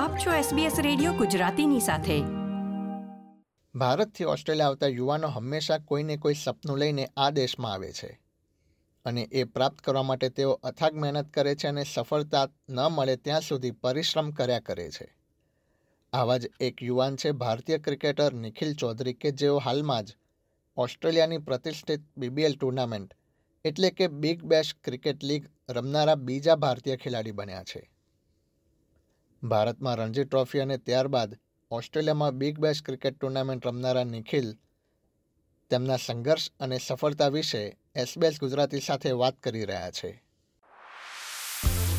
આપ 0.00 0.16
છો 0.16 0.56
SBS 0.56 0.82
radio 0.82 1.12
ગુજરાતીની 1.12 1.80
સાથે. 1.80 2.20
ભારતથી 3.78 4.24
ઓસ્ટ્રેલિયા 4.24 4.66
આવતા 4.66 4.86
યુવાનો 4.86 5.28
હંમેશા 5.28 5.78
કોઈને 5.78 6.16
કોઈ 6.16 6.34
સપનું 6.34 6.78
લઈને 6.78 7.08
આ 7.16 7.30
દેશમાં 7.30 7.72
આવે 7.72 7.92
છે. 7.92 8.20
અને 9.04 9.22
એ 9.22 9.44
પ્રાપ્ત 9.44 9.78
કરવા 9.78 10.02
માટે 10.02 10.28
તેઓ 10.28 10.50
અથાગ 10.50 10.96
મહેનત 10.96 11.30
કરે 11.30 11.54
છે 11.54 11.68
અને 11.68 11.84
સફળતા 11.94 12.48
ન 12.68 12.80
મળે 12.80 13.16
ત્યાં 13.16 13.40
સુધી 13.40 13.70
પરિશ્રમ 13.70 14.30
કર્યા 14.30 14.60
કરે 14.60 14.90
છે. 14.90 15.16
આવા 16.12 16.36
જ 16.36 16.50
એક 16.60 16.82
યુવાન 16.82 17.16
છે 17.16 17.30
ભારતીય 17.30 17.78
ક્રિકેટર 17.78 18.32
નિખિલ 18.32 18.74
ચૌધરી 18.74 19.14
કે 19.14 19.30
જેઓ 19.30 19.58
હાલમાં 19.58 20.04
જ 20.04 20.16
ઓસ્ટ્રેલિયાની 20.76 21.38
પ્રતિષ્ઠિત 21.38 22.00
બીબીએલ 22.16 22.56
ટુર્નામેન્ટ 22.56 23.14
એટલે 23.64 23.90
કે 23.90 24.08
બિગ 24.08 24.42
બેશ 24.42 24.74
ક્રિકેટ 24.84 25.24
લીગ 25.24 25.46
રમનારા 25.68 26.14
બીજા 26.14 26.56
ભારતીય 26.56 26.96
ખેલાડી 26.96 27.32
બન્યા 27.32 27.62
છે. 27.62 27.89
ભારતમાં 29.42 29.96
રણજી 29.96 30.24
ટ્રોફી 30.24 30.60
અને 30.60 30.76
ત્યારબાદ 30.76 31.36
ઓસ્ટ્રેલિયામાં 31.70 32.32
બિગ 32.32 32.58
બેશ 32.58 32.82
ક્રિકેટ 32.82 33.18
ટુર્નામેન્ટ 33.18 33.66
રમનારા 33.66 34.04
નિખિલ 34.04 34.56
તેમના 35.70 35.96
સંઘર્ષ 35.96 36.50
અને 36.60 36.78
સફળતા 36.78 37.28
વિશે 37.28 37.76
એસબીએસ 37.94 38.40
ગુજરાતી 38.40 38.80
સાથે 38.80 39.10
વાત 39.10 39.40
કરી 39.40 39.64
રહ્યા 39.64 39.90
છે. 39.90 40.24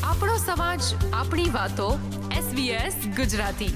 આપણો 0.02 0.36
સમાજ 0.36 0.80
આપણી 1.12 1.50
વાતો 1.50 1.98
SBS 2.38 2.94
Gujarati. 3.16 3.74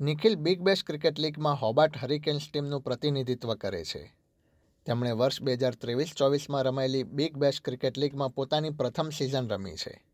Nikhil 0.00 0.36
Big 0.36 0.60
Bash 0.60 0.84
cricket 0.84 1.18
લીગમાં 1.18 1.54
Hobart 1.54 1.96
Hurricanes 1.96 2.50
ટીમનું 2.52 2.80
પ્રતિનિધિત્વ 2.80 3.54
કરે 3.54 3.84
છે. 3.84 4.16
તેમણે 4.86 5.10
વર્ષ 5.10 5.42
બે 5.42 5.52
હજાર 5.52 5.74
ત્રેવીસ 5.74 6.12
ચોવીસમાં 6.16 6.62
રમાયેલી 6.62 7.02
બિગ 7.02 7.36
બેશ 7.36 7.60
ક્રિકેટ 7.60 7.98
લીગમાં 7.98 8.34
પોતાની 8.34 8.70
પ્રથમ 8.70 9.08
સિઝન 9.08 9.48
રમી 9.48 9.74
છે. 9.74 10.09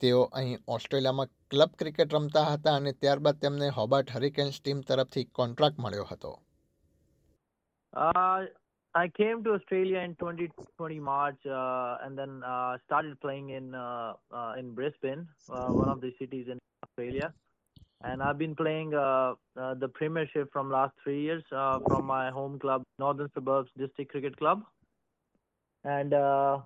તેઓ 0.00 0.22
અહીં 0.40 0.58
ઓસ્ટ્રેલિયામાં 0.68 1.32
ક્લબ 1.50 1.72
ક્રિકેટ 1.78 2.14
રમતા 2.14 2.44
હતા 2.44 2.76
અને 2.80 2.92
ત્યારબાદ 2.92 3.40
તેમને 3.40 3.70
હોબાર્ટ 3.78 4.10
હરિકેન્સ 4.10 4.60
ટીમ 4.60 4.82
તરફથી 4.90 5.24
કોન્ટ્રાક્ટ 5.32 5.78
મળ્યો 5.78 6.10
હતો 6.12 6.32
Uh, 7.92 8.38
I 8.94 9.08
came 9.08 9.42
to 9.44 9.52
Australia 9.52 10.00
in 10.00 10.14
2020 10.14 11.00
March, 11.00 11.46
uh, 11.46 11.96
and 12.02 12.18
then 12.18 12.42
uh, 12.44 12.76
started 12.86 13.18
playing 13.20 13.50
in 13.50 13.74
uh, 13.74 14.12
uh, 14.32 14.52
in 14.58 14.74
Brisbane, 14.74 15.22
uh, 15.50 15.68
one 15.72 15.88
of 15.88 16.00
the 16.00 16.12
cities 16.18 16.46
in 16.48 16.58
Australia. 16.82 17.28
And 18.02 18.22
I've 18.22 18.38
been 18.38 18.54
playing 18.54 18.94
uh, 18.94 19.34
uh, 19.56 19.74
the 19.74 19.88
Premiership 19.88 20.52
from 20.52 20.70
last 20.70 20.94
three 21.02 21.20
years 21.22 21.42
uh, 21.52 21.78
from 21.88 22.04
my 22.06 22.30
home 22.30 22.58
club, 22.58 22.82
Northern 22.98 23.30
Suburbs 23.34 23.70
District 23.78 24.10
Cricket 24.10 24.36
Club. 24.36 24.64
And 25.84 26.12
uh, 26.14 26.58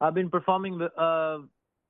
I've 0.00 0.14
been 0.14 0.30
performing 0.30 0.80
uh, 0.82 1.38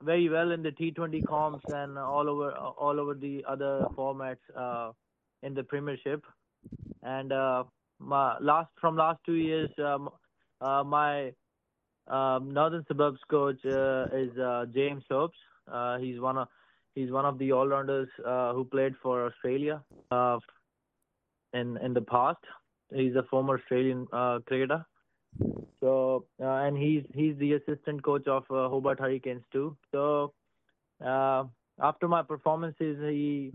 very 0.02 0.30
well 0.30 0.52
in 0.52 0.63
the 0.63 0.72
T20 0.72 1.25
comps 1.27 1.66
and 1.69 1.97
all 1.97 2.30
over 2.30 2.52
all 2.52 2.99
over 2.99 3.13
the 3.13 3.44
other 3.47 3.86
formats 3.95 4.38
uh, 4.55 4.91
in 5.41 5.53
the 5.53 5.63
Premiership. 5.63 6.23
And 7.02 7.31
uh, 7.31 7.63
my 8.00 8.38
last 8.39 8.69
from 8.80 8.95
last 8.95 9.19
two 9.25 9.33
years, 9.33 9.69
um, 9.77 10.09
uh, 10.61 10.83
my 10.83 11.33
um, 12.08 12.53
Northern 12.53 12.85
Suburbs 12.88 13.19
coach 13.30 13.59
is 13.63 14.31
James. 14.73 15.03
Uh, 15.11 15.97
he's 15.97 16.19
one 16.19 16.38
of 16.38 16.47
he's 16.95 17.11
one 17.11 17.25
of 17.25 17.38
the 17.39 17.52
all-rounders 17.52 18.09
who 18.17 18.67
played 18.72 18.94
for 19.02 19.28
Australia 19.28 19.81
in 21.53 21.78
in 21.78 21.94
the 21.94 22.02
past. 22.02 22.44
He's 22.94 23.16
a 23.16 23.23
former 23.23 23.57
Australian 23.57 24.07
cricketer. 24.45 24.85
So 25.79 26.25
uh, 26.41 26.45
and 26.65 26.77
he's 26.77 27.03
he's 27.13 27.35
the 27.37 27.53
assistant 27.53 28.03
coach 28.03 28.27
of 28.27 28.43
uh, 28.49 28.69
Hobart 28.69 28.99
Hurricanes 28.99 29.43
too. 29.51 29.75
So 29.91 30.33
uh, 31.05 31.45
after 31.81 32.07
my 32.07 32.21
performances, 32.23 32.97
he 33.01 33.51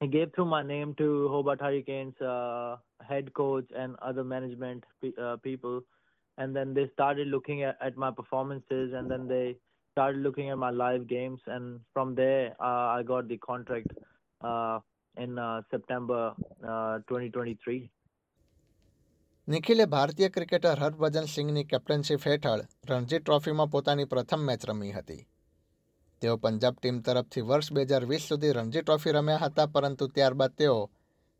he 0.00 0.06
gave 0.06 0.34
through 0.34 0.46
my 0.46 0.62
name 0.62 0.94
to 0.96 1.28
Hobart 1.28 1.60
Hurricanes 1.60 2.20
uh, 2.20 2.76
head 3.08 3.32
coach 3.32 3.66
and 3.76 3.96
other 4.02 4.24
management 4.24 4.84
pe- 5.00 5.12
uh, 5.20 5.36
people, 5.36 5.82
and 6.36 6.54
then 6.54 6.74
they 6.74 6.90
started 6.92 7.28
looking 7.28 7.62
at, 7.62 7.78
at 7.80 7.96
my 7.96 8.10
performances, 8.10 8.92
and 8.94 9.10
then 9.10 9.26
they 9.26 9.56
started 9.92 10.20
looking 10.20 10.50
at 10.50 10.58
my 10.58 10.70
live 10.70 11.06
games, 11.06 11.40
and 11.46 11.80
from 11.92 12.14
there 12.14 12.54
uh, 12.60 12.98
I 12.98 13.02
got 13.02 13.28
the 13.28 13.38
contract 13.38 13.92
in 15.16 15.62
September 15.70 16.34
uh, 16.66 16.98
2023. 17.08 17.90
નિખિલે 19.48 19.84
ભારતીય 19.84 20.28
cricketer 20.28 20.78
Harbhajan 20.80 21.24
સિંઘની 21.24 21.64
captainship 21.64 22.22
હેઠળ 22.26 22.62
રણજી 22.90 23.18
ટ્રોફીમાં 23.18 23.70
પોતાની 23.70 24.04
પ્રથમ 24.04 24.38
match 24.38 24.66
રમી 24.66 24.92
હતી. 24.92 25.26
તેઓ 26.20 26.36
Punjab 26.36 26.74
team 26.74 27.00
તરફથી 27.00 27.40
વર્ષ 27.40 27.72
બે 27.72 27.82
હજાર 27.82 28.04
વીસ 28.04 28.22
સુધી 28.22 28.52
રણજી 28.52 28.80
ટ્રોફી 28.80 29.10
રમ્યા 29.10 29.36
હતા, 29.36 29.66
પરંતુ 29.66 30.06
ત્યારબાદ 30.06 30.50
તેઓ 30.50 30.90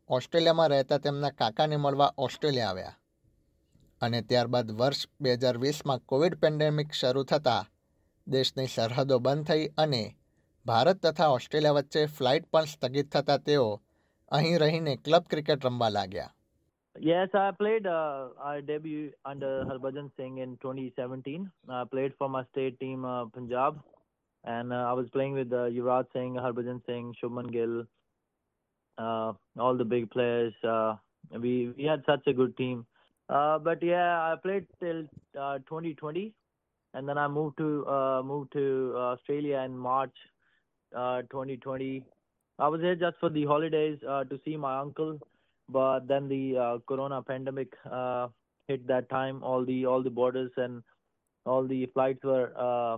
ઓસ્ટ્રેલિયામાં 0.09 0.69
રહેતા 0.69 0.97
તેમના 0.97 1.29
કાકાને 1.29 1.77
મળવા 1.77 2.13
ઓસ્ટ્રેલિયા 2.17 2.69
આવ્યા. 2.69 2.99
અને 4.01 4.21
ત્યારબાદ 4.21 4.71
વર્ષ 4.71 5.07
બે 5.21 5.33
હજાર 5.33 5.57
વીસમાં 5.57 5.99
કોવિડ 5.99 6.35
પેન્ડેમિક 6.35 6.91
શરૂ 6.91 7.23
થતાં 7.23 7.65
દેશની 8.27 8.67
સરહદો 8.67 9.19
બંધ 9.19 9.47
થઈ 9.47 9.67
અને 9.77 10.15
ભારત 10.65 11.05
તથા 11.07 11.27
ઓસ્ટ્રેલિયા 11.27 11.71
વચ્ચે 11.71 12.05
ફ્લાઇટ 12.05 12.51
પણ 12.51 12.65
સ્થગિત 12.65 13.11
થતાં 13.11 13.43
તેઓ 13.43 13.81
અહીં 14.31 14.57
રહીને 14.57 14.95
ક્લબ 14.95 15.23
ક્રિકેટ 15.29 15.65
રમવા 15.65 15.89
લાગ્યા. 15.89 16.34
Yes, 16.99 17.29
I 17.33 17.51
played. 17.51 17.85
Uh, 17.85 18.29
I 18.41 18.61
debuted 18.61 19.13
under 19.25 19.65
Harbhajan 19.65 20.11
Singh 20.15 20.37
in 20.37 20.57
2017. 20.61 21.51
I 21.67 21.83
played 21.83 22.13
for 22.17 22.29
my 22.29 22.45
state 22.51 22.79
team, 22.79 23.03
uh, 23.03 23.25
Punjab, 23.25 23.81
and 24.45 24.71
uh, 24.71 24.77
I 24.77 24.93
was 24.93 25.07
playing 25.09 25.33
with 25.33 25.51
uh, 25.51 25.67
Yuvraj 25.77 26.05
Singh, 26.13 26.35
Harbhajan 26.35 26.81
Singh, 26.85 27.13
Shubman 27.21 27.51
Gill, 27.51 27.83
uh, 28.97 29.33
all 29.59 29.75
the 29.75 29.83
big 29.83 30.09
players. 30.09 30.53
Uh, 30.63 30.95
we 31.33 31.73
we 31.77 31.83
had 31.83 32.01
such 32.05 32.25
a 32.27 32.33
good 32.33 32.55
team. 32.55 32.85
Uh, 33.27 33.59
but 33.59 33.83
yeah, 33.83 34.21
I 34.21 34.35
played 34.41 34.65
till 34.79 35.03
uh, 35.37 35.57
2020, 35.67 36.33
and 36.93 37.09
then 37.09 37.17
I 37.17 37.27
moved 37.27 37.57
to 37.57 38.23
moved 38.23 38.53
to 38.53 38.93
Australia 38.95 39.59
in 39.59 39.77
March 39.77 40.15
uh, 40.95 41.23
2020. 41.23 42.05
I 42.57 42.67
was 42.69 42.79
here 42.79 42.95
just 42.95 43.17
for 43.19 43.29
the 43.29 43.43
holidays 43.43 43.99
to 43.99 44.39
see 44.45 44.55
my 44.55 44.79
uncle 44.79 45.19
but 45.69 46.07
then 46.07 46.27
the 46.27 46.57
uh, 46.57 46.77
corona 46.87 47.21
pandemic 47.21 47.73
uh, 47.91 48.27
hit 48.67 48.85
that 48.87 49.09
time 49.09 49.43
all 49.43 49.65
the 49.65 49.85
all 49.85 50.03
the 50.03 50.09
borders 50.09 50.51
and 50.57 50.83
all 51.45 51.67
the 51.67 51.85
flights 51.93 52.23
were 52.23 52.51
uh, 52.57 52.97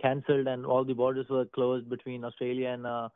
cancelled 0.00 0.46
and 0.46 0.64
all 0.66 0.84
the 0.84 0.94
borders 0.94 1.26
were 1.28 1.44
closed 1.46 1.88
between 1.88 2.24
australia 2.24 2.68
and 2.68 2.86
uh, 2.86 3.08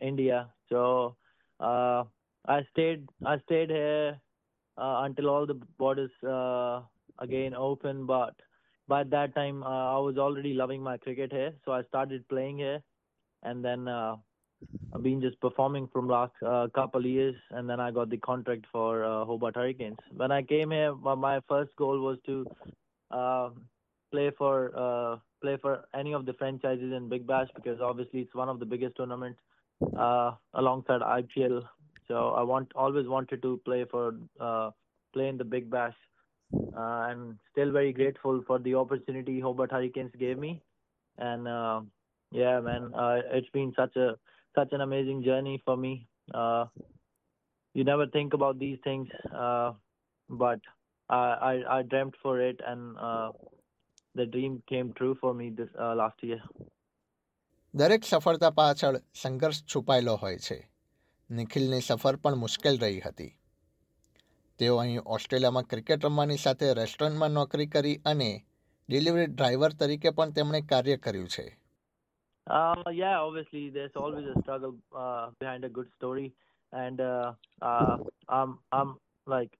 india. 0.00 0.48
So 0.68 1.16
uh, 1.60 2.04
i 2.46 2.62
stayed 2.72 3.08
i 3.26 3.38
stayed 3.40 3.70
here 3.70 4.20
uh, 4.78 5.02
until 5.04 5.28
all 5.28 5.46
the 5.46 5.58
borders 5.78 6.10
uh, 6.26 6.80
again 7.18 7.54
open. 7.54 8.06
But 8.06 8.34
by 8.88 9.04
that 9.04 9.34
time 9.34 9.62
uh, 9.62 9.96
i 9.96 9.98
was 9.98 10.16
already 10.18 10.54
loving 10.54 10.82
my 10.82 10.96
cricket 10.96 11.32
here. 11.32 11.52
So 11.64 11.72
i 11.72 11.82
started 11.84 12.28
playing 12.28 12.58
here. 12.58 12.82
And 13.42 13.64
then 13.64 13.88
uh, 13.88 14.16
I've 14.94 15.02
been 15.02 15.20
just 15.20 15.40
performing 15.40 15.88
from 15.92 16.08
last 16.08 16.32
uh, 16.46 16.66
couple 16.74 17.06
years, 17.06 17.34
and 17.50 17.68
then 17.68 17.80
I 17.80 17.90
got 17.90 18.10
the 18.10 18.18
contract 18.18 18.66
for 18.70 19.04
uh, 19.04 19.24
Hobart 19.24 19.56
Hurricanes. 19.56 19.98
When 20.14 20.30
I 20.30 20.42
came 20.42 20.70
here, 20.70 20.94
my, 20.94 21.40
first 21.48 21.74
goal 21.76 22.00
was 22.00 22.18
to 22.26 22.46
uh, 23.10 23.50
play 24.10 24.30
for 24.36 24.72
uh, 24.76 25.16
play 25.40 25.56
for 25.62 25.84
any 25.94 26.12
of 26.12 26.26
the 26.26 26.34
franchises 26.34 26.92
in 26.92 27.08
Big 27.08 27.26
Bash 27.26 27.48
because 27.54 27.80
obviously 27.80 28.20
it's 28.20 28.34
one 28.34 28.48
of 28.48 28.58
the 28.58 28.66
biggest 28.66 28.96
tournaments 28.96 29.38
uh, 29.96 30.32
alongside 30.54 31.00
IPL. 31.00 31.62
So 32.08 32.30
I 32.30 32.42
want 32.42 32.70
always 32.74 33.06
wanted 33.06 33.42
to 33.42 33.60
play 33.64 33.86
for 33.90 34.14
uh, 34.40 34.70
play 35.14 35.28
in 35.28 35.38
the 35.38 35.44
Big 35.44 35.70
Bash, 35.70 35.94
and 36.52 37.38
still 37.52 37.70
very 37.70 37.92
grateful 37.92 38.42
for 38.46 38.58
the 38.58 38.74
opportunity 38.74 39.40
Hobart 39.40 39.70
Hurricanes 39.70 40.12
gave 40.18 40.38
me. 40.38 40.60
And 41.16 41.44
yeah, 42.32 42.60
man, 42.60 42.92
it's 43.32 43.50
been 43.50 43.72
such 43.76 43.96
a 43.96 44.16
such 44.54 44.72
an 44.72 44.80
amazing 44.80 45.22
journey 45.22 45.62
for 45.64 45.76
me. 45.76 46.06
Uh, 46.34 46.66
you 47.74 47.84
never 47.84 48.06
think 48.06 48.34
about 48.34 48.58
these 48.58 48.78
things, 48.84 49.08
uh, 49.34 49.72
but 50.30 50.60
I, 51.10 51.24
I 51.50 51.78
I 51.78 51.82
dreamt 51.82 52.16
for 52.22 52.40
it, 52.40 52.60
and 52.66 52.96
uh, 52.98 53.30
the 54.14 54.26
dream 54.26 54.62
came 54.66 54.92
true 54.92 55.16
for 55.20 55.34
me 55.34 55.50
this 55.50 55.68
uh, 55.78 55.94
last 55.94 56.22
year. 56.22 56.42
દરેક 57.74 58.04
સફળતા 58.04 58.50
પાછળ 58.50 58.96
સંઘર્ષ 59.14 59.58
છુપાયેલો 59.64 60.14
હોય 60.16 60.38
છે 60.38 60.56
નિખિલની 61.30 61.80
સફર 61.80 62.16
પણ 62.16 62.34
મુશ્કેલ 62.34 62.78
રહી 62.78 63.00
હતી 63.00 63.28
તેઓ 64.58 64.76
અહીં 64.76 65.02
ઓસ્ટ્રેલિયામાં 65.06 65.62
ક્રિકેટ 65.62 66.04
રમવાની 66.04 66.36
સાથે 66.36 66.72
રેસ્ટોરન્ટમાં 66.74 67.30
નોકરી 67.30 67.66
કરી 67.66 67.96
અને 68.04 68.30
ડિલિવરી 68.88 69.26
ડ્રાઈવર 69.26 69.72
તરીકે 69.72 70.10
પણ 70.10 70.30
તેમણે 70.30 70.60
કાર્ય 70.60 70.96
કર્યું 70.96 71.28
છે 71.28 71.46
Uh, 72.48 72.74
yeah, 72.92 73.18
obviously, 73.18 73.70
there's 73.70 73.92
always 73.96 74.26
a 74.26 74.40
struggle 74.42 74.74
uh, 74.96 75.30
behind 75.38 75.64
a 75.64 75.68
good 75.68 75.88
story, 75.96 76.32
and 76.72 77.00
uh, 77.00 77.32
uh, 77.62 77.96
I'm 78.28 78.58
I'm 78.72 78.96
like 79.26 79.50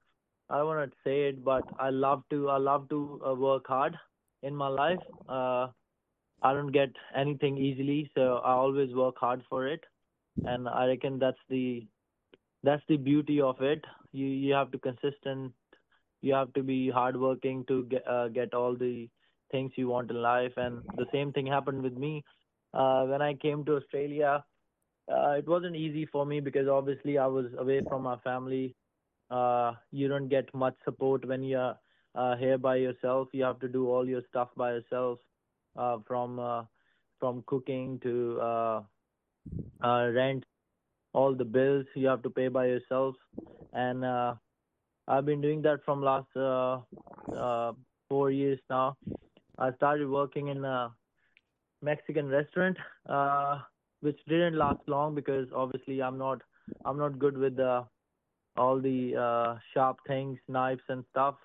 I 0.48 0.58
don't 0.58 0.66
want 0.66 0.90
to 0.90 0.96
say 1.04 1.28
it, 1.28 1.44
but 1.44 1.62
I 1.78 1.90
love 1.90 2.22
to 2.30 2.48
I 2.48 2.56
love 2.58 2.88
to 2.88 3.20
uh, 3.26 3.34
work 3.34 3.66
hard 3.66 3.96
in 4.42 4.54
my 4.56 4.68
life. 4.68 4.98
Uh, 5.28 5.68
I 6.42 6.52
don't 6.54 6.72
get 6.72 6.90
anything 7.14 7.58
easily, 7.58 8.10
so 8.14 8.38
I 8.44 8.52
always 8.52 8.94
work 8.94 9.16
hard 9.18 9.42
for 9.48 9.66
it, 9.68 9.84
and 10.44 10.68
I 10.68 10.86
reckon 10.86 11.18
that's 11.18 11.44
the 11.48 11.86
that's 12.62 12.82
the 12.88 12.96
beauty 12.96 13.40
of 13.40 13.60
it. 13.60 13.84
You 14.12 14.26
you 14.26 14.54
have 14.54 14.70
to 14.72 14.78
consistent, 14.78 15.52
you 16.22 16.34
have 16.34 16.52
to 16.54 16.62
be 16.62 16.90
hardworking 16.90 17.64
to 17.66 17.84
get 17.84 18.06
uh, 18.06 18.28
get 18.28 18.54
all 18.54 18.74
the 18.76 19.08
things 19.50 19.72
you 19.76 19.88
want 19.88 20.10
in 20.10 20.20
life, 20.22 20.52
and 20.56 20.82
the 20.96 21.06
same 21.12 21.32
thing 21.32 21.46
happened 21.46 21.82
with 21.82 21.94
me 21.96 22.24
uh, 22.74 23.04
when 23.04 23.22
I 23.22 23.34
came 23.34 23.64
to 23.64 23.76
Australia. 23.76 24.44
Uh, 25.10 25.30
it 25.32 25.48
wasn't 25.48 25.74
easy 25.74 26.06
for 26.06 26.24
me 26.24 26.40
because 26.40 26.68
obviously 26.68 27.18
I 27.18 27.26
was 27.26 27.46
away 27.58 27.80
from 27.88 28.02
my 28.02 28.16
family. 28.18 28.76
Uh, 29.30 29.72
you 29.90 30.08
don't 30.08 30.28
get 30.28 30.52
much 30.54 30.74
support 30.84 31.24
when 31.26 31.42
you're 31.42 31.76
uh, 32.14 32.36
here 32.36 32.58
by 32.58 32.76
yourself. 32.76 33.28
You 33.32 33.44
have 33.44 33.58
to 33.60 33.68
do 33.68 33.88
all 33.88 34.08
your 34.08 34.22
stuff 34.28 34.48
by 34.56 34.72
yourself, 34.72 35.18
uh, 35.76 35.98
from 36.06 36.38
uh, 36.38 36.64
from 37.18 37.42
cooking 37.46 37.98
to 38.02 38.38
uh, 38.40 38.82
uh, 39.82 40.10
rent, 40.14 40.44
all 41.12 41.34
the 41.34 41.44
bills 41.44 41.86
you 41.94 42.06
have 42.06 42.22
to 42.22 42.30
pay 42.30 42.48
by 42.48 42.66
yourself. 42.66 43.14
And 43.72 44.04
uh, 44.04 44.34
I've 45.06 45.26
been 45.26 45.40
doing 45.40 45.62
that 45.62 45.84
from 45.84 46.02
last 46.02 46.28
uh, 46.36 46.80
uh, 47.36 47.72
four 48.08 48.30
years 48.30 48.58
now. 48.68 48.96
I 49.58 49.72
started 49.74 50.08
working 50.08 50.48
in 50.48 50.64
a 50.64 50.90
Mexican 51.82 52.28
restaurant, 52.28 52.76
uh, 53.08 53.58
which 54.00 54.18
didn't 54.28 54.56
last 54.56 54.80
long 54.86 55.14
because 55.14 55.48
obviously 55.54 56.02
I'm 56.02 56.18
not 56.18 56.42
I'm 56.84 56.98
not 56.98 57.18
good 57.18 57.36
with 57.36 57.56
the 57.56 57.84
all 58.56 58.80
the 58.80 59.16
uh, 59.16 59.58
sharp 59.72 59.98
things, 60.06 60.38
knives 60.48 60.82
and 60.88 61.04
stuff. 61.10 61.36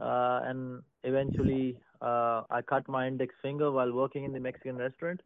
Uh, 0.00 0.40
and 0.44 0.82
eventually, 1.04 1.78
uh, 2.00 2.42
I 2.50 2.62
cut 2.62 2.88
my 2.88 3.06
index 3.06 3.34
finger 3.42 3.70
while 3.70 3.92
working 3.92 4.24
in 4.24 4.32
the 4.32 4.40
Mexican 4.40 4.76
restaurant. 4.76 5.20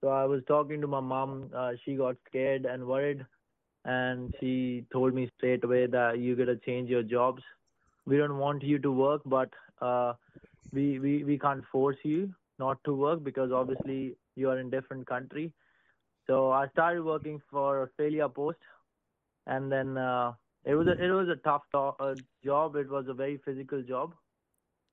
So 0.00 0.08
I 0.08 0.24
was 0.24 0.42
talking 0.46 0.80
to 0.80 0.86
my 0.86 1.00
mom. 1.00 1.50
Uh, 1.54 1.72
she 1.84 1.94
got 1.96 2.16
scared 2.28 2.66
and 2.66 2.86
worried, 2.86 3.24
and 3.84 4.34
she 4.40 4.84
told 4.92 5.14
me 5.14 5.30
straight 5.36 5.64
away 5.64 5.86
that 5.86 6.18
you 6.18 6.36
gotta 6.36 6.56
change 6.56 6.90
your 6.90 7.02
jobs. 7.02 7.42
We 8.06 8.16
don't 8.18 8.38
want 8.38 8.62
you 8.62 8.78
to 8.80 8.92
work, 8.92 9.22
but 9.24 9.50
uh, 9.80 10.14
we 10.72 10.98
we 10.98 11.24
we 11.24 11.38
can't 11.38 11.64
force 11.72 11.96
you 12.02 12.34
not 12.58 12.82
to 12.84 12.94
work 12.94 13.22
because 13.24 13.52
obviously 13.52 14.16
you 14.36 14.50
are 14.50 14.58
in 14.58 14.70
different 14.70 15.06
country. 15.06 15.52
So 16.26 16.50
I 16.50 16.68
started 16.68 17.02
working 17.04 17.40
for 17.50 17.82
Australia 17.82 18.28
Post, 18.28 18.58
and 19.46 19.70
then 19.70 19.98
uh, 19.98 20.32
it 20.64 20.74
was 20.74 20.86
a, 20.86 20.92
it 21.04 21.10
was 21.10 21.28
a 21.28 21.36
tough 21.36 21.62
to- 21.72 22.02
uh, 22.04 22.14
job. 22.44 22.76
It 22.76 22.88
was 22.88 23.06
a 23.08 23.14
very 23.14 23.38
physical 23.44 23.82
job. 23.82 24.14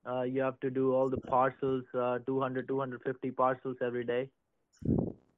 Uh, 0.05 0.23
you 0.23 0.41
have 0.41 0.59
to 0.61 0.69
do 0.69 0.93
all 0.93 1.09
the 1.09 1.17
parcels, 1.17 1.83
uh, 1.93 2.19
200, 2.25 2.67
250 2.67 3.31
parcels 3.31 3.77
every 3.81 4.03
day. 4.03 4.29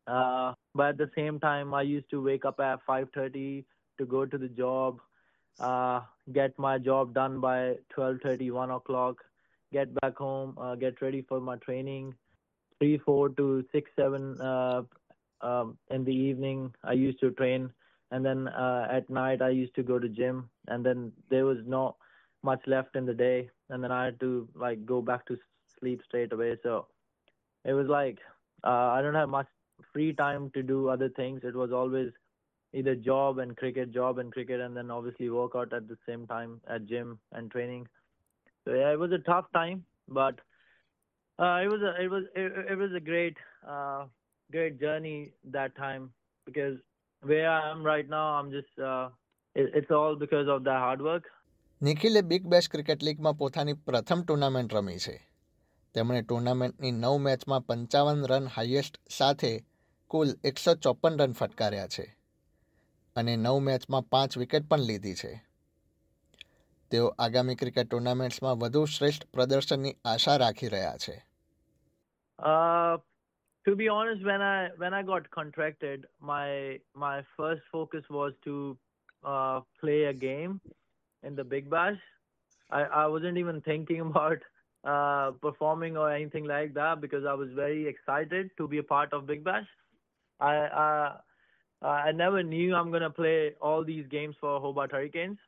Uh, 0.08 0.54
but 0.76 0.90
at 0.90 0.98
the 0.98 1.10
same 1.16 1.40
time, 1.40 1.74
I 1.74 1.82
used 1.82 2.10
to 2.10 2.22
wake 2.22 2.46
up 2.46 2.60
at 2.60 2.80
5:30 2.86 3.66
to 3.98 4.06
go 4.06 4.26
to 4.26 4.38
the 4.38 4.50
job, 4.50 5.00
uh, 5.60 6.02
get 6.34 6.58
my 6.58 6.78
job 6.78 7.14
done 7.14 7.40
by 7.40 7.78
12:30, 7.90 8.52
1 8.52 8.72
o'clock, 8.72 9.24
get 9.74 9.94
back 10.02 10.18
home, 10.18 10.58
uh, 10.58 10.76
get 10.76 11.02
ready 11.02 11.22
for 11.28 11.40
my 11.42 11.58
training. 11.58 12.14
Three, 12.80 12.98
four 13.06 13.30
to 13.30 13.66
six, 13.72 13.92
seven 14.00 14.40
uh, 14.42 14.84
um, 15.42 15.78
in 15.90 16.04
the 16.06 16.16
evening, 16.16 16.74
I 16.84 16.94
used 16.94 17.20
to 17.22 17.32
train, 17.32 17.72
and 18.12 18.26
then 18.26 18.48
uh, 18.48 18.88
at 18.92 19.10
night 19.10 19.42
I 19.42 19.50
used 19.50 19.76
to 19.76 19.84
go 19.84 20.00
to 20.00 20.10
gym, 20.10 20.50
and 20.68 20.86
then 20.86 21.12
there 21.30 21.46
was 21.46 21.58
not 21.66 21.96
much 22.44 22.62
left 22.68 22.96
in 22.96 23.06
the 23.06 23.14
day, 23.14 23.50
and 23.70 23.84
then 23.84 23.92
I 23.92 24.06
had 24.06 24.20
to 24.22 24.48
like 24.56 24.86
go 24.86 25.02
back 25.02 25.26
to 25.28 25.38
sleep 25.80 26.02
straight 26.06 26.34
away. 26.34 26.58
So 26.64 26.88
it 27.66 27.74
was 27.74 27.88
like 27.88 28.20
uh, 28.64 28.90
I 28.96 29.02
don't 29.02 29.16
have 29.16 29.30
much 29.30 29.48
free 29.92 30.14
time 30.14 30.52
to 30.54 30.64
do 30.64 30.90
other 30.90 31.10
things. 31.10 31.42
It 31.44 31.56
was 31.56 31.72
always 31.72 32.12
either 32.74 32.96
job 32.96 33.40
and 33.40 33.56
cricket, 33.56 33.92
job 33.92 34.20
and 34.20 34.32
cricket, 34.32 34.60
and 34.60 34.76
then 34.76 34.92
obviously 34.92 35.30
workout 35.30 35.74
at 35.74 35.88
the 35.88 35.98
same 36.08 36.28
time 36.28 36.62
at 36.68 36.86
gym 36.86 37.20
and 37.32 37.52
training. 37.52 37.88
Yeah, 38.68 38.94
it 38.94 39.00
was 39.00 39.12
a 39.12 39.20
tough 39.20 39.46
time, 39.54 39.84
but 40.10 40.36
uh, 41.40 41.60
it 41.64 41.70
was 41.70 41.82
a 41.82 42.02
it 42.02 42.10
was 42.10 42.24
it, 42.36 42.52
it 42.72 42.78
was 42.78 42.92
a 42.94 43.00
great 43.02 43.38
uh, 43.68 44.06
great 44.50 44.80
journey 44.80 45.34
that 45.52 45.76
time 45.76 46.12
because 46.48 46.78
where 47.24 47.50
I 47.50 47.70
am 47.72 47.84
right 47.84 48.08
now, 48.10 48.26
I'm 48.34 48.52
just 48.52 48.80
uh, 48.80 49.10
it, 49.56 49.72
it's 49.74 49.92
all 49.92 50.16
because 50.16 50.48
of 50.48 50.64
the 50.64 50.78
hard 50.86 51.02
work. 51.02 51.26
નિખિલે 51.82 52.22
Big 52.24 52.44
Bash 52.52 52.68
cricket 52.74 53.02
લીગમાં 53.06 53.32
પોતાની 53.40 53.74
પ્રથમ 53.88 54.20
tournament 54.22 54.74
રમી 54.74 55.00
છે 55.06 55.16
તેમણે 55.96 56.22
ટુર્નામેન્ટની 56.22 56.92
નવ 56.94 57.16
મેચમાં 57.26 57.66
પંચાવન 57.70 58.22
run 58.32 58.46
highest 58.56 58.96
સાથે 59.18 59.52
કુલ 60.12 60.30
એકસો 60.44 60.76
ચોપન 60.86 61.20
રન 61.20 61.34
ફટકાર્યા 61.40 61.92
છે 61.96 62.06
અને 63.16 63.34
નવ 63.38 63.58
મેચમાં 63.68 64.08
પાંચ 64.14 64.38
વિકેટ 64.42 64.70
પણ 64.70 64.88
લીધી 64.90 65.16
છે 65.16 65.34
તેઓ 66.93 67.07
આગામી 67.19 67.55
ક્રિકેટ 67.55 67.89
ટુર્નામેન્ટ્સમાં 67.89 68.61
વધુ 68.63 68.85
શ્રેષ્ઠ 68.85 69.27
પ્રદર્શનની 69.33 69.97
આશા 70.05 70.37
રાખી 70.37 70.69
રહ્યા 70.69 70.97
છે 70.97 71.17
Uh, 72.39 72.99
to 73.67 73.75
be 73.77 73.89
honest, 73.89 74.25
when 74.25 74.41
I 74.41 74.71
when 74.77 74.95
I 74.95 75.03
got 75.03 75.31
contracted, 75.31 76.07
my 76.21 76.79
my 76.95 77.17
first 77.37 77.63
focus 77.73 78.05
was 78.09 78.33
to 78.45 78.77
uh, 79.25 79.61
play 79.81 80.05
a 80.05 80.13
game 80.13 80.61
in 81.23 81.35
the 81.35 81.45
Big 81.45 81.69
Bash. 81.69 81.99
I, 82.71 82.83
I 83.03 83.07
wasn't 83.07 83.39
even 83.39 83.61
thinking 83.61 84.01
about 84.01 84.39
uh, 84.85 85.33
performing 85.43 85.97
or 85.97 86.11
anything 86.13 86.45
like 86.45 86.75
that 86.75 87.01
because 87.01 87.25
I 87.25 87.35
was 87.35 87.51
very 87.53 87.87
excited 87.87 88.51
to 88.59 88.69
be 88.69 88.79
a 88.79 88.83
part 88.85 89.13
of 89.13 89.27
Big 89.27 89.43
Bash. 89.43 89.67
I 90.41 90.57
uh, 90.87 91.19
I 91.83 92.13
never 92.13 92.43
knew 92.43 92.75
I'm 92.75 92.91
gonna 92.91 93.11
play 93.11 93.55
all 93.61 93.85
these 93.85 94.07
games 94.09 94.37
for 94.41 94.61
Hobart 94.61 94.93
Hurricanes. 94.93 95.39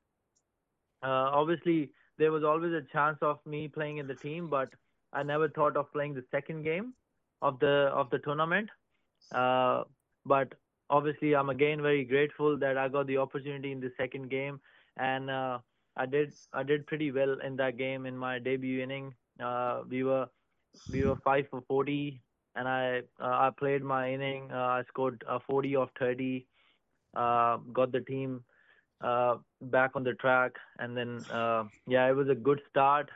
Uh, 1.05 1.29
obviously, 1.41 1.91
there 2.17 2.31
was 2.31 2.43
always 2.43 2.73
a 2.73 2.81
chance 2.93 3.17
of 3.21 3.39
me 3.45 3.67
playing 3.67 3.97
in 3.97 4.07
the 4.07 4.15
team, 4.15 4.49
but 4.49 4.69
I 5.13 5.23
never 5.23 5.49
thought 5.49 5.77
of 5.77 5.91
playing 5.93 6.15
the 6.15 6.25
second 6.31 6.63
game 6.63 6.93
of 7.41 7.59
the 7.59 7.91
of 7.93 8.09
the 8.09 8.19
tournament. 8.19 8.69
Uh, 9.33 9.83
but 10.25 10.53
obviously, 10.89 11.35
I'm 11.35 11.49
again 11.49 11.81
very 11.81 12.03
grateful 12.05 12.57
that 12.59 12.77
I 12.77 12.89
got 12.89 13.07
the 13.07 13.17
opportunity 13.17 13.71
in 13.71 13.79
the 13.81 13.91
second 13.97 14.29
game, 14.29 14.59
and 14.97 15.29
uh, 15.29 15.59
I 15.97 16.05
did 16.05 16.33
I 16.53 16.63
did 16.63 16.87
pretty 16.87 17.11
well 17.11 17.37
in 17.45 17.55
that 17.57 17.77
game 17.77 18.05
in 18.05 18.17
my 18.17 18.39
debut 18.39 18.83
inning. 18.83 19.13
Uh, 19.41 19.83
we 19.89 20.03
were 20.03 20.27
we 20.91 21.03
were 21.03 21.17
five 21.23 21.45
for 21.49 21.61
40, 21.67 22.21
and 22.55 22.67
I 22.67 22.99
uh, 23.21 23.47
I 23.47 23.51
played 23.57 23.83
my 23.83 24.11
inning. 24.13 24.51
Uh, 24.51 24.79
I 24.79 24.83
scored 24.87 25.23
uh, 25.27 25.39
40 25.47 25.75
of 25.75 25.89
30. 25.99 26.47
Uh, 27.15 27.57
got 27.73 27.91
the 27.91 28.01
team 28.01 28.43
uh, 29.01 29.35
back 29.61 29.91
on 29.95 30.03
the 30.03 30.13
track, 30.13 30.53
and 30.79 30.95
then 30.95 31.23
uh, 31.31 31.63
yeah, 31.87 32.07
it 32.09 32.15
was 32.15 32.29
a 32.29 32.35
good 32.35 32.61
start. 32.69 33.09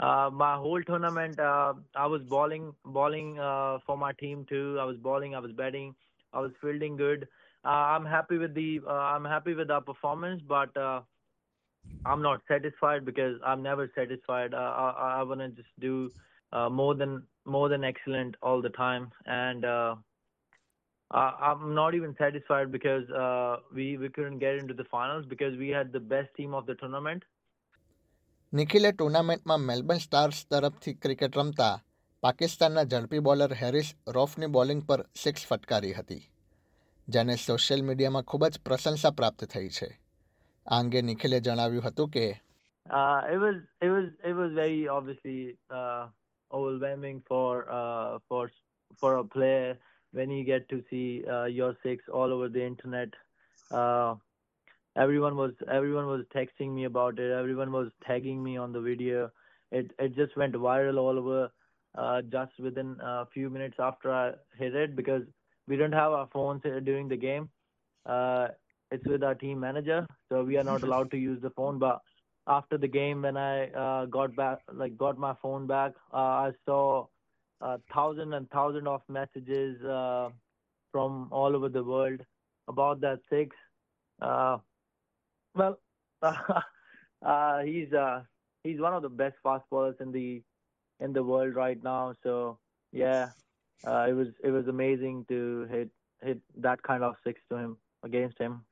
Uh, 0.00 0.28
my 0.32 0.56
whole 0.56 0.82
tournament, 0.82 1.38
uh, 1.38 1.72
I 1.94 2.06
was 2.06 2.22
bowling, 2.22 2.72
bowling 2.84 3.38
uh, 3.38 3.78
for 3.86 3.96
my 3.96 4.12
team 4.12 4.44
too. 4.48 4.76
I 4.80 4.84
was 4.84 4.96
bowling, 4.96 5.34
I 5.34 5.38
was 5.38 5.52
batting, 5.52 5.94
I 6.32 6.40
was 6.40 6.50
fielding 6.60 6.96
good. 6.96 7.28
Uh, 7.64 7.68
I'm 7.68 8.04
happy 8.04 8.38
with 8.38 8.54
the, 8.54 8.80
uh, 8.86 8.90
I'm 8.92 9.24
happy 9.24 9.54
with 9.54 9.70
our 9.70 9.80
performance, 9.80 10.42
but 10.46 10.76
uh, 10.76 11.02
I'm 12.04 12.22
not 12.22 12.40
satisfied 12.48 13.04
because 13.04 13.40
I'm 13.44 13.62
never 13.62 13.90
satisfied. 13.94 14.52
Uh, 14.52 14.56
I, 14.56 15.16
I 15.20 15.22
want 15.22 15.40
to 15.40 15.48
just 15.48 15.68
do 15.80 16.10
uh, 16.52 16.68
more 16.68 16.94
than 16.94 17.22
more 17.46 17.68
than 17.68 17.84
excellent 17.84 18.36
all 18.42 18.62
the 18.62 18.70
time, 18.70 19.10
and 19.26 19.64
uh, 19.64 19.96
I, 21.11 21.25
I'm 21.41 21.73
not 21.73 21.95
even 21.95 22.15
satisfied 22.17 22.71
because 22.71 23.09
uh, 23.11 23.57
we 23.73 23.97
we 23.97 24.09
couldn't 24.09 24.39
get 24.39 24.55
into 24.55 24.73
the 24.73 24.87
finals 24.91 25.25
because 25.25 25.57
we 25.57 25.69
had 25.69 25.91
the 25.91 26.03
best 26.13 26.33
team 26.35 26.53
of 26.53 26.65
the 26.65 26.75
tournament. 26.75 27.23
નિખિલે 28.53 28.91
ટુર્નામેન્ટમાં 28.91 29.55
Melbourne 29.61 29.99
stars 29.99 30.37
તરફથી 30.51 30.93
cricket 31.03 31.35
રમતા 31.37 31.73
પાકિસ્તાનના 32.23 32.83
ઝડપી 32.83 33.19
bowler 33.19 33.53
Haris 33.53 33.89
રોફની 34.15 34.47
bowling 34.55 34.81
પર 34.87 35.01
six 35.23 35.43
ફટકારી 35.47 35.93
હતી 35.93 36.23
જેને 37.07 37.35
સોશિયલ 37.43 37.83
મીડિયામાં 37.89 38.29
ખૂબ 38.31 38.45
જ 38.47 38.61
પ્રશંસા 38.65 39.11
પ્રાપ્ત 39.19 39.45
થઈ 39.53 39.69
છે 39.77 39.89
આ 39.91 40.79
અંગે 40.79 41.01
નિખિલે 41.01 41.39
જણાવ્યું 41.39 41.89
હતું 41.89 42.09
કે 42.09 42.27
Uh, 42.85 43.21
it 43.33 43.37
was 43.37 43.57
it 43.81 43.89
was 43.89 44.05
it 44.23 44.33
was 44.33 44.51
very 44.53 44.87
obviously 44.89 45.39
uh, 45.69 46.03
overwhelming 46.51 47.17
for 47.27 47.49
uh, 47.69 48.17
for 48.27 48.43
for 49.01 49.11
a 49.17 49.25
player 49.35 49.77
when 50.14 50.30
you 50.30 50.44
get 50.44 50.68
to 50.70 50.82
see 50.90 51.24
uh, 51.30 51.44
your 51.44 51.76
six 51.82 52.04
all 52.12 52.32
over 52.32 52.48
the 52.48 52.64
internet. 52.64 53.10
Uh, 53.70 54.14
everyone 54.96 55.36
was 55.36 55.52
everyone 55.72 56.06
was 56.06 56.24
texting 56.34 56.72
me 56.74 56.84
about 56.84 57.18
it. 57.18 57.32
Everyone 57.32 57.72
was 57.72 57.90
tagging 58.06 58.42
me 58.42 58.56
on 58.56 58.72
the 58.72 58.80
video. 58.80 59.30
It 59.72 59.90
it 59.98 60.14
just 60.16 60.36
went 60.36 60.54
viral 60.54 60.98
all 60.98 61.18
over 61.18 61.50
uh, 61.98 62.22
just 62.22 62.58
within 62.58 62.96
a 63.02 63.26
few 63.34 63.50
minutes 63.50 63.76
after 63.78 64.12
I 64.12 64.32
hit 64.58 64.74
it 64.74 64.96
because 64.96 65.22
we 65.68 65.76
don't 65.76 65.92
have 65.92 66.12
our 66.12 66.28
phones 66.32 66.62
uh, 66.64 66.80
during 66.80 67.08
the 67.08 67.16
game. 67.16 67.50
Uh, 68.06 68.48
it's 68.90 69.06
with 69.06 69.22
our 69.24 69.34
team 69.34 69.60
manager, 69.60 70.06
so 70.28 70.44
we 70.44 70.56
are 70.56 70.64
not 70.64 70.84
allowed 70.84 71.10
to 71.12 71.16
use 71.16 71.40
the 71.42 71.50
phone. 71.50 71.78
But 71.78 72.00
after 72.46 72.78
the 72.78 72.88
game, 72.88 73.22
when 73.22 73.36
I 73.36 73.70
uh, 73.70 74.06
got 74.06 74.36
back, 74.36 74.58
like 74.72 74.96
got 74.96 75.18
my 75.18 75.34
phone 75.42 75.66
back, 75.66 75.92
uh, 76.12 76.16
I 76.48 76.52
saw 76.66 77.06
uh, 77.63 77.77
thousand 77.93 78.33
and 78.33 78.49
thousand 78.49 78.87
of 78.87 79.01
messages 79.09 79.83
uh, 79.83 80.29
from 80.91 81.27
all 81.31 81.55
over 81.55 81.69
the 81.69 81.83
world 81.83 82.21
about 82.67 83.01
that 83.01 83.19
six. 83.29 83.55
Uh, 84.21 84.57
well, 85.55 85.79
uh, 86.21 87.59
he's 87.63 87.93
uh, 87.93 88.21
he's 88.63 88.79
one 88.79 88.93
of 88.93 89.01
the 89.01 89.09
best 89.09 89.35
fast 89.43 89.65
bowlers 89.69 89.95
in 89.99 90.11
the 90.11 90.41
in 90.99 91.13
the 91.13 91.23
world 91.23 91.55
right 91.55 91.81
now. 91.83 92.13
So 92.23 92.57
yeah, 92.93 93.29
uh, 93.83 94.05
it 94.09 94.13
was 94.13 94.27
it 94.43 94.51
was 94.51 94.67
amazing 94.67 95.25
to 95.29 95.67
hit 95.69 95.89
hit 96.21 96.39
that 96.57 96.81
kind 96.83 97.03
of 97.03 97.15
six 97.23 97.41
to 97.49 97.57
him 97.57 97.77
against 98.03 98.39
him. 98.39 98.65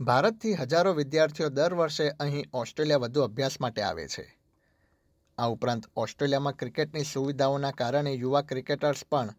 ભારતથી 0.00 0.50
હજારો 0.54 0.90
વિદ્યાર્થીઓ 0.94 1.48
દર 1.48 1.74
વર્ષે 1.74 2.04
અહીં 2.24 2.42
Australia 2.54 2.98
વધુ 3.04 3.22
અભ્યાસ 3.22 3.60
માટે 3.60 3.82
આવે 3.82 4.04
છે 4.08 4.24
આ 5.37 5.47
ઉપરાંત 5.47 5.83
ઓસ્ટ્રેલિયામાં 5.95 6.53
ક્રિકેટની 6.53 7.03
સુવિધાઓના 7.03 7.71
કારણે 7.71 8.13
યુવા 8.13 8.41
ક્રિકેટર્સ 8.41 9.05
પણ 9.11 9.29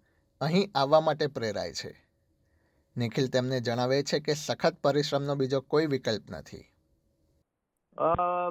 અહીં 0.41 0.71
આવવા 0.75 1.01
માટે 1.01 1.27
પ્રેરાય 1.27 1.73
છે 1.73 1.91
નિખિલ 2.97 3.29
તેમને 3.29 3.61
જણાવે 3.61 4.03
છે 4.03 4.21
કે 4.21 4.35
સખત 4.35 4.81
પરિશ્રમનો 4.83 5.37
બીજો 5.37 5.61
કોઈ 5.61 5.87
વિકલ્પ 5.87 6.31
નથી 6.31 6.65
Uh, 7.97 8.51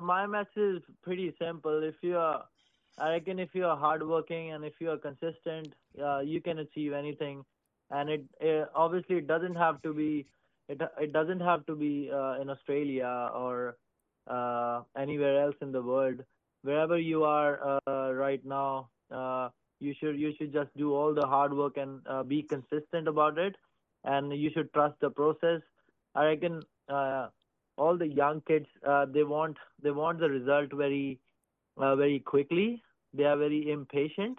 pretty 1.01 1.35
simple. 1.37 1.83
If 1.83 1.95
you 2.01 2.17
are, 2.17 2.45
I 2.97 3.09
reckon, 3.09 3.39
if 3.39 3.53
you 3.53 3.65
are 3.65 3.75
hardworking 3.75 4.51
and 4.51 4.63
if 4.63 4.73
you 4.79 4.89
are 4.89 4.97
consistent, 4.97 5.73
uh, 6.01 6.19
you 6.19 6.39
can 6.41 6.59
achieve 6.59 6.93
anything. 6.93 7.43
And 7.91 8.09
it, 8.09 8.23
it 8.39 8.69
obviously 8.73 9.17
it 9.17 9.27
doesn't 9.27 9.55
have 9.55 9.81
to 9.81 9.93
be, 9.93 10.25
it 10.69 10.81
it 10.99 11.11
doesn't 11.11 11.41
have 11.41 11.65
to 11.65 11.75
be 11.75 12.09
uh, 12.13 12.41
in 12.41 12.49
Australia 12.49 13.31
or 13.35 13.77
uh, 14.27 14.81
anywhere 14.97 15.41
else 15.41 15.55
in 15.61 15.73
the 15.73 15.81
world. 15.81 16.23
Wherever 16.63 16.97
you 16.97 17.23
are 17.23 17.79
uh, 17.87 18.13
right 18.13 18.43
now, 18.45 18.89
uh, 19.11 19.49
you 19.79 19.93
should 19.99 20.17
you 20.19 20.33
should 20.37 20.53
just 20.53 20.75
do 20.77 20.93
all 20.93 21.13
the 21.13 21.25
hard 21.27 21.53
work 21.53 21.77
and 21.77 22.01
uh, 22.07 22.23
be 22.23 22.41
consistent 22.43 23.07
about 23.07 23.37
it, 23.37 23.55
and 24.05 24.33
you 24.33 24.49
should 24.53 24.73
trust 24.73 24.95
the 25.01 25.09
process. 25.09 25.61
I 26.15 26.25
reckon. 26.25 26.61
Uh, 26.89 27.27
all 27.77 27.97
the 27.97 28.07
young 28.07 28.41
kids 28.41 28.67
uh, 28.87 29.05
they 29.05 29.23
want 29.23 29.57
they 29.81 29.89
want 29.91 30.19
the 30.19 30.29
result 30.29 30.71
very 30.73 31.19
uh, 31.77 31.95
very 31.95 32.19
quickly 32.19 32.83
they 33.13 33.23
are 33.23 33.37
very 33.37 33.71
impatient 33.71 34.37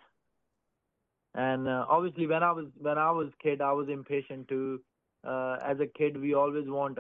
and 1.35 1.69
obviously 1.69 2.27
when 2.29 2.43
i 2.45 2.53
was 2.53 2.67
when 2.79 2.97
i 2.97 3.11
was 3.11 3.29
kid 3.43 3.61
i 3.61 3.73
was 3.73 3.89
impatient 3.89 4.47
too 4.47 4.81
as 5.25 5.81
a 5.81 5.87
kid 5.99 6.21
we 6.21 6.35
always 6.35 6.69
want 6.69 6.99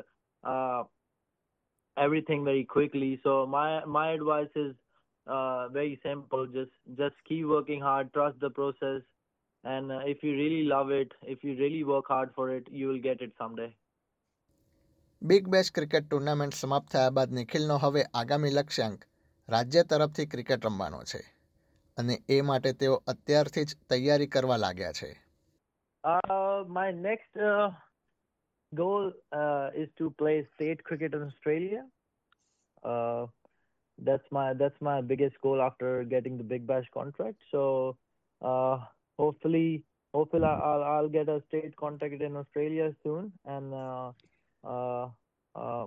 everything 1.96 2.44
very 2.44 2.64
quickly 2.64 3.20
so 3.22 3.46
my 3.46 3.84
my 3.84 4.10
advice 4.10 4.50
is 4.56 4.74
uh, 5.26 5.68
very 5.68 5.98
simple 6.02 6.46
just 6.46 6.76
just 6.96 7.16
keep 7.24 7.46
working 7.46 7.80
hard 7.80 8.12
trust 8.12 8.38
the 8.40 8.50
process 8.50 9.02
and 9.64 9.92
uh, 9.92 10.00
if 10.04 10.22
you 10.22 10.32
really 10.32 10.64
love 10.64 10.90
it 10.90 11.12
if 11.22 11.44
you 11.44 11.56
really 11.56 11.84
work 11.84 12.06
hard 12.08 12.30
for 12.34 12.50
it 12.50 12.68
you 12.70 12.88
will 12.88 13.02
get 13.08 13.20
it 13.20 13.32
someday 13.38 13.70
Big 15.22 15.46
Bash 15.48 15.68
cricket 15.76 16.06
tournament 16.08 16.54
સમાપ્ત 16.54 16.88
થયા 16.94 17.12
બાદ 17.18 17.30
નિખિલનો 17.36 17.76
હવે 17.84 18.02
આગામી 18.20 18.50
લક્ષ્યાંક 18.50 19.06
રાજ્ય 19.48 19.84
તરફથી 19.84 20.26
cricket 20.26 20.66
રમવાનો 20.68 21.00
છે 21.12 21.20
અને 21.98 22.16
એ 22.28 22.38
માટે 22.42 22.72
તેઓ 22.82 22.98
અત્યારથી 23.12 23.64
જ 23.64 23.78
તૈયારી 23.92 24.26
કરવા 24.26 24.58
લાગ્યા 24.64 24.92
છે 24.98 25.10
my 26.76 26.92
next 26.92 27.40
goal 28.72 29.08
is 29.82 29.90
to 29.92 30.10
play 30.20 30.34
state 30.42 30.82
cricket 30.82 31.14
play 31.40 31.58
state 32.82 33.43
that's 33.98 34.24
my 34.30 34.52
that's 34.54 34.80
my 34.80 35.00
biggest 35.00 35.40
goal 35.40 35.60
after 35.62 36.04
getting 36.04 36.36
the 36.36 36.44
Big 36.44 36.66
Bash 36.66 36.84
contract. 36.92 37.36
So 37.50 37.96
uh, 38.42 38.78
hopefully, 39.18 39.84
hopefully 40.12 40.44
I'll 40.44 40.82
I'll 40.82 41.08
get 41.08 41.28
a 41.28 41.42
state 41.48 41.76
contract 41.76 42.20
in 42.20 42.36
Australia 42.36 42.94
soon, 43.02 43.32
and 43.44 43.74
uh, 43.74 44.12
uh, 44.64 45.08
uh, 45.54 45.86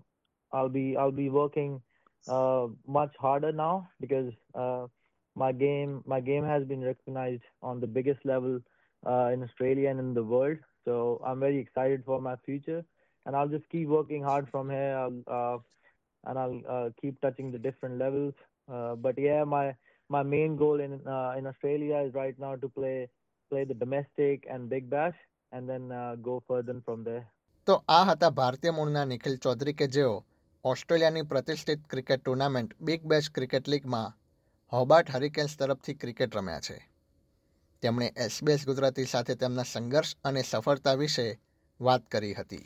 I'll 0.51 0.69
be 0.69 0.95
I'll 0.95 1.11
be 1.11 1.29
working 1.29 1.81
uh, 2.27 2.67
much 2.87 3.13
harder 3.19 3.51
now 3.51 3.89
because 3.99 4.33
uh, 4.55 4.87
my 5.35 5.51
game 5.51 6.03
my 6.05 6.19
game 6.19 6.43
has 6.45 6.63
been 6.63 6.81
recognized 6.81 7.43
on 7.61 7.79
the 7.79 7.87
biggest 7.87 8.25
level 8.25 8.59
uh, 9.05 9.29
in 9.33 9.43
Australia 9.43 9.89
and 9.89 9.99
in 9.99 10.13
the 10.13 10.23
world. 10.23 10.57
So 10.85 11.21
I'm 11.25 11.39
very 11.39 11.59
excited 11.59 12.03
for 12.05 12.21
my 12.21 12.35
future, 12.45 12.83
and 13.25 13.35
I'll 13.35 13.49
just 13.49 13.67
keep 13.69 13.87
working 13.87 14.23
hard 14.23 14.47
from 14.49 14.69
here. 14.69 14.97
I'll, 14.97 15.23
uh, 15.27 15.57
and 16.27 16.39
I'll 16.39 16.61
uh, 16.67 16.89
keep 17.01 17.19
touching 17.21 17.51
the 17.51 17.59
different 17.59 17.97
levels. 17.97 18.33
Uh, 18.67 18.95
but 18.97 19.17
yeah, 19.17 19.43
my 19.45 19.65
my 20.09 20.23
main 20.25 20.55
goal 20.55 20.79
in 20.79 20.93
uh, 21.07 21.31
in 21.39 21.47
Australia 21.47 21.97
is 21.99 22.13
right 22.13 22.37
now 22.39 22.53
to 22.55 22.69
play 22.69 22.97
play 23.51 23.63
the 23.63 23.73
domestic 23.75 24.45
and 24.49 24.69
Big 24.69 24.89
Bash, 24.89 25.17
and 25.51 25.69
then 25.69 25.91
uh, 25.91 26.15
go 26.29 26.43
further 26.47 26.75
from 26.85 27.03
there. 27.03 27.25
તો 27.67 27.75
આ 27.89 28.03
હતા 28.09 28.27
ભારતીય 28.35 28.73
મૂળના 28.75 29.05
નિખિલ 29.13 29.33
ચૌધરી 29.45 29.77
કે 29.79 29.87
જેઓ 29.95 30.13
ઓસ્ટ્રેલિયાની 30.65 31.25
પ્રતિષ્ઠિત 31.31 31.81
cricket 31.93 32.21
tournament 32.21 32.77
Big 32.89 33.01
Bash 33.13 33.29
cricket 33.37 33.67
લીગમાં 33.73 34.15
Hobart 34.71 35.11
Hurricanes 35.15 35.57
તરફથી 35.59 35.99
ક્રિકેટ 36.03 36.37
રમ્યા 36.39 36.63
છે 36.67 36.77
તેમણે 37.83 38.07
એસબીએસ 38.25 38.65
ગુજરાતી 38.69 39.07
સાથે 39.13 39.35
તેમના 39.43 39.67
સંઘર્ષ 39.73 40.17
અને 40.23 40.43
સફળતા 40.43 40.95
વિશે 41.03 41.27
વાત 41.79 42.03
કરી 42.13 42.33
હતી 42.33 42.65